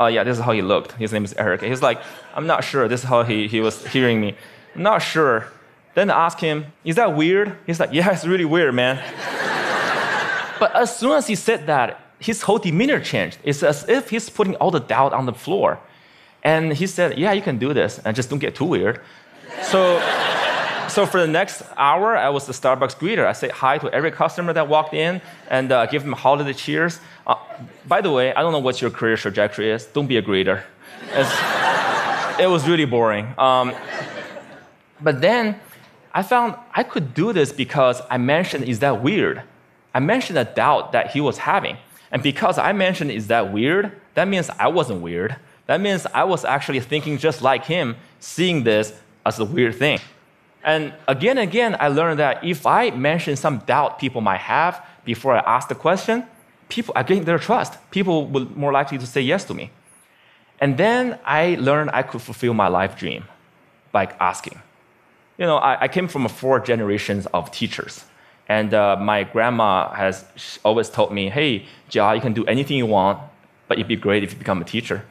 oh 0.00 0.06
yeah, 0.06 0.24
this 0.24 0.38
is 0.38 0.44
how 0.44 0.52
he 0.52 0.62
looked. 0.62 0.92
His 0.92 1.12
name 1.12 1.24
is 1.24 1.34
Eric. 1.34 1.62
He's 1.62 1.82
like, 1.82 2.00
I'm 2.34 2.46
not 2.46 2.64
sure. 2.64 2.88
This 2.88 3.02
is 3.02 3.08
how 3.08 3.22
he, 3.24 3.46
he 3.46 3.60
was 3.60 3.86
hearing 3.86 4.20
me. 4.20 4.34
I'm 4.74 4.82
not 4.82 4.98
sure. 4.98 5.48
Then 5.94 6.10
I 6.10 6.26
asked 6.26 6.40
him, 6.40 6.66
is 6.84 6.96
that 6.96 7.14
weird? 7.14 7.56
He's 7.66 7.80
like, 7.80 7.90
yeah, 7.92 8.10
it's 8.10 8.24
really 8.24 8.44
weird, 8.44 8.74
man. 8.74 8.96
but 10.60 10.74
as 10.74 10.96
soon 10.96 11.12
as 11.12 11.26
he 11.26 11.34
said 11.34 11.66
that, 11.66 12.00
his 12.20 12.42
whole 12.42 12.58
demeanor 12.58 13.00
changed. 13.00 13.38
It's 13.44 13.62
as 13.62 13.88
if 13.88 14.10
he's 14.10 14.30
putting 14.30 14.56
all 14.56 14.70
the 14.70 14.80
doubt 14.80 15.12
on 15.12 15.26
the 15.26 15.34
floor. 15.34 15.78
And 16.42 16.72
he 16.72 16.86
said, 16.86 17.18
yeah, 17.18 17.32
you 17.32 17.42
can 17.42 17.58
do 17.58 17.74
this, 17.74 17.98
and 18.04 18.14
just 18.14 18.30
don't 18.30 18.38
get 18.38 18.54
too 18.54 18.64
weird. 18.64 19.00
So 19.62 20.00
so 20.88 21.06
for 21.06 21.20
the 21.20 21.26
next 21.26 21.62
hour, 21.76 22.16
I 22.16 22.28
was 22.30 22.46
the 22.46 22.52
Starbucks 22.52 22.96
greeter. 22.96 23.26
I 23.26 23.32
say 23.32 23.48
hi 23.48 23.78
to 23.78 23.92
every 23.92 24.10
customer 24.10 24.52
that 24.52 24.68
walked 24.68 24.94
in 24.94 25.20
and 25.50 25.70
uh, 25.70 25.86
give 25.86 26.02
them 26.02 26.12
holiday 26.12 26.52
cheers. 26.52 27.00
Uh, 27.26 27.36
by 27.86 28.00
the 28.00 28.10
way, 28.10 28.34
I 28.34 28.40
don't 28.40 28.52
know 28.52 28.58
what 28.58 28.80
your 28.80 28.90
career 28.90 29.16
trajectory 29.16 29.70
is. 29.70 29.86
Don't 29.86 30.06
be 30.06 30.16
a 30.16 30.22
greeter. 30.22 30.62
it 32.40 32.48
was 32.48 32.66
really 32.68 32.84
boring. 32.84 33.34
Um, 33.38 33.74
but 35.00 35.20
then 35.20 35.60
I 36.12 36.22
found 36.22 36.56
I 36.74 36.82
could 36.82 37.14
do 37.14 37.32
this 37.32 37.52
because 37.52 38.00
I 38.10 38.18
mentioned, 38.18 38.64
is 38.64 38.80
that 38.80 39.02
weird? 39.02 39.42
I 39.94 40.00
mentioned 40.00 40.38
a 40.38 40.44
doubt 40.44 40.92
that 40.92 41.10
he 41.10 41.20
was 41.20 41.38
having. 41.38 41.76
And 42.10 42.22
because 42.22 42.58
I 42.58 42.72
mentioned, 42.72 43.10
is 43.10 43.26
that 43.26 43.52
weird? 43.52 43.92
That 44.14 44.26
means 44.28 44.50
I 44.58 44.68
wasn't 44.68 45.02
weird. 45.02 45.36
That 45.68 45.82
means 45.82 46.06
I 46.14 46.24
was 46.24 46.44
actually 46.44 46.80
thinking 46.80 47.18
just 47.18 47.42
like 47.42 47.66
him, 47.66 47.96
seeing 48.20 48.64
this 48.64 48.94
as 49.24 49.38
a 49.38 49.44
weird 49.44 49.74
thing. 49.76 50.00
And 50.64 50.94
again 51.06 51.38
and 51.38 51.48
again, 51.48 51.76
I 51.78 51.88
learned 51.88 52.18
that 52.18 52.42
if 52.42 52.66
I 52.66 52.90
mention 52.90 53.36
some 53.36 53.58
doubt 53.58 53.98
people 53.98 54.22
might 54.22 54.40
have 54.40 54.84
before 55.04 55.36
I 55.36 55.40
ask 55.40 55.68
the 55.68 55.74
question, 55.74 56.24
people, 56.70 56.94
I 56.96 57.02
gain 57.02 57.24
their 57.24 57.38
trust. 57.38 57.78
People 57.90 58.26
will 58.26 58.46
more 58.56 58.72
likely 58.72 58.96
to 58.98 59.06
say 59.06 59.20
yes 59.20 59.44
to 59.44 59.54
me. 59.54 59.70
And 60.58 60.78
then 60.78 61.18
I 61.24 61.56
learned 61.60 61.90
I 61.92 62.02
could 62.02 62.22
fulfill 62.22 62.54
my 62.54 62.68
life 62.68 62.96
dream 62.96 63.24
by 63.92 64.06
asking. 64.20 64.60
You 65.36 65.44
know, 65.46 65.58
I, 65.58 65.82
I 65.82 65.88
came 65.88 66.08
from 66.08 66.26
four 66.28 66.60
generations 66.60 67.26
of 67.26 67.52
teachers. 67.52 68.04
And 68.48 68.72
uh, 68.72 68.96
my 68.96 69.24
grandma 69.24 69.92
has 69.92 70.24
always 70.64 70.88
told 70.88 71.12
me, 71.12 71.28
hey, 71.28 71.66
Jia, 71.90 72.14
you 72.14 72.22
can 72.22 72.32
do 72.32 72.44
anything 72.46 72.78
you 72.78 72.86
want, 72.86 73.20
but 73.68 73.78
it'd 73.78 73.88
be 73.88 73.96
great 73.96 74.24
if 74.24 74.32
you 74.32 74.38
become 74.38 74.60
a 74.60 74.64
teacher. 74.64 75.04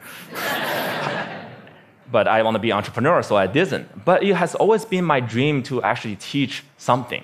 but 2.10 2.26
I 2.26 2.42
want 2.42 2.56
to 2.56 2.58
be 2.58 2.70
an 2.70 2.76
entrepreneur, 2.76 3.22
so 3.22 3.36
I 3.36 3.46
didn't. 3.46 4.04
But 4.04 4.22
it 4.22 4.34
has 4.34 4.54
always 4.54 4.84
been 4.84 5.04
my 5.04 5.20
dream 5.20 5.62
to 5.64 5.82
actually 5.82 6.16
teach 6.16 6.64
something. 6.76 7.22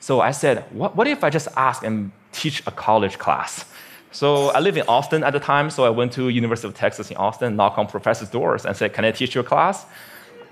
So 0.00 0.20
I 0.20 0.32
said, 0.32 0.64
what, 0.70 0.94
what 0.94 1.06
if 1.06 1.24
I 1.24 1.30
just 1.30 1.48
ask 1.56 1.82
and 1.82 2.12
teach 2.32 2.62
a 2.66 2.70
college 2.70 3.18
class? 3.18 3.64
So 4.12 4.50
I 4.50 4.60
live 4.60 4.76
in 4.76 4.84
Austin 4.86 5.24
at 5.24 5.32
the 5.32 5.40
time, 5.40 5.70
so 5.70 5.84
I 5.84 5.90
went 5.90 6.12
to 6.12 6.28
University 6.28 6.68
of 6.68 6.74
Texas 6.74 7.10
in 7.10 7.16
Austin, 7.16 7.56
knocked 7.56 7.78
on 7.78 7.86
professors' 7.88 8.30
doors, 8.30 8.64
and 8.64 8.76
said, 8.76 8.92
"Can 8.92 9.04
I 9.04 9.10
teach 9.10 9.34
your 9.34 9.42
class?" 9.42 9.86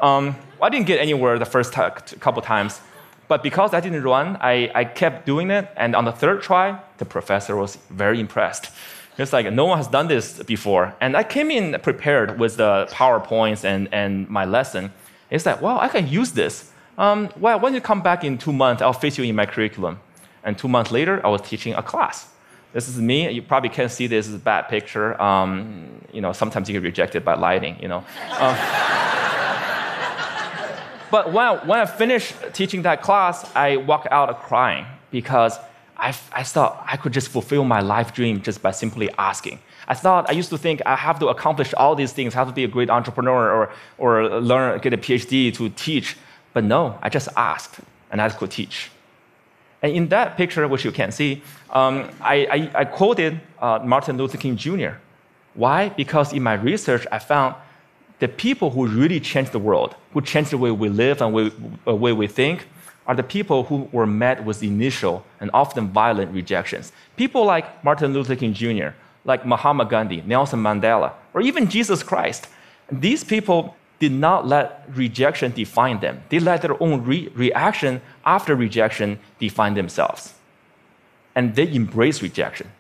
Um, 0.00 0.34
well, 0.58 0.66
I 0.66 0.68
didn't 0.68 0.86
get 0.86 0.98
anywhere 0.98 1.38
the 1.38 1.44
first 1.46 1.72
t- 1.72 2.16
couple 2.18 2.42
times, 2.42 2.80
but 3.28 3.44
because 3.44 3.72
I 3.72 3.78
didn't 3.78 4.02
run, 4.02 4.36
I, 4.40 4.72
I 4.74 4.84
kept 4.84 5.26
doing 5.26 5.50
it, 5.52 5.68
and 5.76 5.94
on 5.94 6.04
the 6.04 6.12
third 6.12 6.42
try, 6.42 6.76
the 6.98 7.04
professor 7.04 7.54
was 7.54 7.76
very 7.88 8.18
impressed. 8.18 8.70
It's 9.18 9.32
like 9.32 9.52
no 9.52 9.66
one 9.66 9.76
has 9.76 9.88
done 9.88 10.08
this 10.08 10.42
before. 10.42 10.94
And 11.00 11.16
I 11.16 11.22
came 11.22 11.50
in 11.50 11.78
prepared 11.80 12.38
with 12.38 12.56
the 12.56 12.88
PowerPoints 12.90 13.64
and, 13.64 13.88
and 13.92 14.28
my 14.28 14.44
lesson. 14.44 14.92
It's 15.30 15.44
like, 15.44 15.60
well, 15.60 15.78
I 15.78 15.88
can 15.88 16.08
use 16.08 16.32
this. 16.32 16.70
Um, 16.96 17.28
well, 17.38 17.60
when 17.60 17.74
you 17.74 17.80
come 17.80 18.02
back 18.02 18.24
in 18.24 18.38
two 18.38 18.52
months, 18.52 18.82
I'll 18.82 18.92
fit 18.92 19.18
you 19.18 19.24
in 19.24 19.34
my 19.34 19.46
curriculum. 19.46 20.00
And 20.44 20.58
two 20.58 20.68
months 20.68 20.90
later, 20.90 21.24
I 21.24 21.28
was 21.28 21.42
teaching 21.42 21.74
a 21.74 21.82
class. 21.82 22.28
This 22.72 22.88
is 22.88 22.98
me. 22.98 23.30
You 23.30 23.42
probably 23.42 23.68
can't 23.68 23.90
see 23.90 24.06
this 24.06 24.32
a 24.32 24.38
bad 24.38 24.68
picture. 24.68 25.20
Um, 25.20 26.00
you 26.12 26.22
know, 26.22 26.32
sometimes 26.32 26.68
you 26.68 26.72
get 26.72 26.82
rejected 26.82 27.24
by 27.24 27.34
lighting, 27.34 27.78
you 27.80 27.88
know. 27.88 27.98
Um, 27.98 28.56
but 31.10 31.32
when 31.32 31.46
I, 31.46 31.60
when 31.66 31.78
I 31.80 31.86
finished 31.86 32.34
teaching 32.54 32.82
that 32.82 33.02
class, 33.02 33.50
I 33.54 33.76
walked 33.76 34.08
out 34.10 34.42
crying 34.42 34.86
because 35.10 35.58
I, 36.02 36.08
I 36.32 36.42
thought 36.42 36.84
I 36.86 36.96
could 36.96 37.12
just 37.12 37.28
fulfill 37.28 37.64
my 37.64 37.80
life 37.80 38.12
dream 38.12 38.42
just 38.42 38.60
by 38.60 38.72
simply 38.72 39.08
asking. 39.18 39.60
I 39.86 39.94
thought 39.94 40.28
I 40.28 40.32
used 40.32 40.50
to 40.50 40.58
think 40.58 40.82
I 40.84 40.96
have 40.96 41.20
to 41.20 41.28
accomplish 41.28 41.72
all 41.74 41.94
these 41.94 42.12
things, 42.12 42.34
have 42.34 42.48
to 42.48 42.52
be 42.52 42.64
a 42.64 42.68
great 42.68 42.90
entrepreneur 42.90 43.50
or, 43.52 43.70
or 43.98 44.40
learn, 44.40 44.80
get 44.80 44.92
a 44.92 44.96
PhD 44.96 45.54
to 45.54 45.68
teach. 45.70 46.16
But 46.54 46.64
no, 46.64 46.98
I 47.02 47.08
just 47.08 47.28
asked 47.36 47.80
and 48.10 48.20
I 48.20 48.28
could 48.30 48.50
teach. 48.50 48.90
And 49.80 49.92
in 49.92 50.08
that 50.08 50.36
picture, 50.36 50.66
which 50.66 50.84
you 50.84 50.90
can 50.90 51.12
see, 51.12 51.42
um, 51.70 52.10
I, 52.20 52.36
I, 52.56 52.80
I, 52.80 52.84
quoted 52.84 53.40
uh, 53.60 53.80
Martin 53.84 54.16
Luther 54.16 54.38
King 54.38 54.56
Jr. 54.56 54.94
Why? 55.54 55.88
Because 55.88 56.32
in 56.32 56.42
my 56.42 56.54
research, 56.54 57.06
I 57.12 57.18
found 57.18 57.54
the 58.18 58.28
people 58.28 58.70
who 58.70 58.86
really 58.86 59.20
changed 59.20 59.52
the 59.52 59.58
world, 59.58 59.94
who 60.12 60.20
changed 60.20 60.50
the 60.50 60.58
way 60.58 60.70
we 60.70 60.88
live 60.88 61.20
and 61.22 61.34
the 61.84 61.94
way 61.94 62.12
we 62.12 62.26
think, 62.26 62.66
are 63.06 63.14
the 63.14 63.22
people 63.22 63.64
who 63.64 63.88
were 63.92 64.06
met 64.06 64.44
with 64.44 64.62
initial 64.62 65.24
and 65.40 65.50
often 65.52 65.88
violent 65.88 66.32
rejections. 66.32 66.92
People 67.16 67.44
like 67.44 67.82
Martin 67.84 68.12
Luther 68.12 68.36
King 68.36 68.54
Jr., 68.54 68.88
like 69.24 69.46
Mahatma 69.46 69.84
Gandhi, 69.84 70.22
Nelson 70.26 70.62
Mandela, 70.62 71.12
or 71.34 71.40
even 71.40 71.68
Jesus 71.68 72.02
Christ. 72.02 72.48
These 72.90 73.24
people 73.24 73.76
did 73.98 74.12
not 74.12 74.46
let 74.46 74.84
rejection 74.94 75.52
define 75.52 76.00
them. 76.00 76.22
They 76.28 76.40
let 76.40 76.62
their 76.62 76.80
own 76.82 77.04
re- 77.04 77.28
reaction 77.34 78.00
after 78.24 78.56
rejection 78.56 79.18
define 79.38 79.74
themselves. 79.74 80.34
And 81.34 81.54
they 81.54 81.72
embrace 81.72 82.20
rejection. 82.20 82.70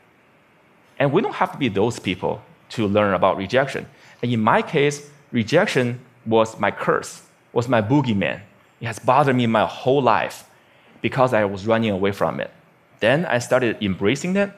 And 0.98 1.12
we 1.12 1.22
don't 1.22 1.34
have 1.34 1.52
to 1.52 1.58
be 1.58 1.68
those 1.68 1.98
people 1.98 2.42
to 2.70 2.86
learn 2.86 3.14
about 3.14 3.36
rejection. 3.36 3.86
And 4.20 4.32
in 4.32 4.40
my 4.40 4.62
case, 4.62 5.10
rejection 5.30 6.00
was 6.26 6.58
my 6.58 6.70
curse, 6.70 7.22
was 7.52 7.68
my 7.68 7.82
boogeyman. 7.82 8.40
It 8.82 8.86
has 8.86 8.98
bothered 8.98 9.36
me 9.36 9.46
my 9.46 9.64
whole 9.64 10.02
life 10.02 10.44
because 11.00 11.32
I 11.32 11.44
was 11.46 11.66
running 11.66 11.90
away 11.90 12.12
from 12.12 12.40
it. 12.40 12.50
Then 13.00 13.24
I 13.24 13.38
started 13.38 13.82
embracing 13.82 14.36
it. 14.36 14.50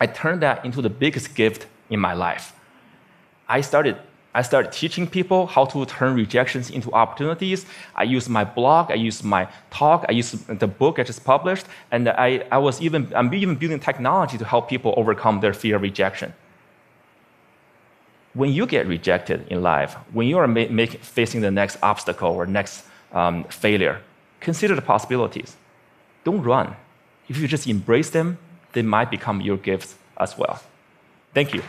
I 0.00 0.06
turned 0.06 0.42
that 0.42 0.64
into 0.64 0.82
the 0.82 0.90
biggest 0.90 1.34
gift 1.36 1.66
in 1.90 2.00
my 2.00 2.14
life. 2.14 2.54
I 3.48 3.60
started, 3.60 3.96
I 4.34 4.42
started 4.42 4.72
teaching 4.72 5.06
people 5.06 5.46
how 5.46 5.66
to 5.66 5.86
turn 5.86 6.14
rejections 6.16 6.70
into 6.70 6.90
opportunities. 6.92 7.66
I 7.94 8.02
used 8.04 8.28
my 8.28 8.44
blog, 8.44 8.90
I 8.90 8.94
used 8.94 9.22
my 9.22 9.48
talk, 9.70 10.06
I 10.08 10.12
used 10.12 10.48
the 10.58 10.66
book 10.66 10.98
I 10.98 11.04
just 11.04 11.24
published, 11.24 11.66
and 11.90 12.08
I, 12.08 12.46
I 12.50 12.58
was 12.58 12.80
even, 12.82 13.12
I'm 13.14 13.32
even 13.32 13.54
building 13.56 13.80
technology 13.80 14.38
to 14.38 14.44
help 14.44 14.68
people 14.68 14.94
overcome 14.96 15.40
their 15.40 15.52
fear 15.52 15.76
of 15.76 15.82
rejection. 15.82 16.32
when 18.36 18.52
you 18.52 18.66
get 18.66 18.86
rejected 18.86 19.46
in 19.48 19.62
life, 19.62 19.94
when 20.12 20.28
you 20.28 20.36
are 20.36 20.46
ma- 20.46 20.68
make, 20.68 21.02
facing 21.02 21.40
the 21.40 21.50
next 21.50 21.78
obstacle 21.82 22.30
or 22.30 22.46
next 22.46 22.84
um, 23.12 23.44
failure, 23.44 24.00
consider 24.40 24.74
the 24.74 24.82
possibilities. 24.82 25.56
Don't 26.24 26.42
run. 26.42 26.76
If 27.28 27.38
you 27.38 27.48
just 27.48 27.66
embrace 27.66 28.10
them, 28.10 28.38
they 28.72 28.82
might 28.82 29.10
become 29.10 29.40
your 29.40 29.56
gifts 29.56 29.94
as 30.16 30.36
well. 30.38 30.60
Thank 31.34 31.54
you. 31.54 31.62